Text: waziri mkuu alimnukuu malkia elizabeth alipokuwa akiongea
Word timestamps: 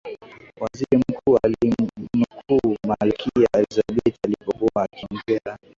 waziri 0.61 0.97
mkuu 0.97 1.37
alimnukuu 1.43 2.75
malkia 2.87 3.47
elizabeth 3.53 4.15
alipokuwa 4.25 4.83
akiongea 4.83 5.57